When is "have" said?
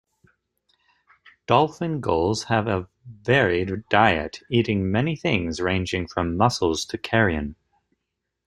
2.45-2.65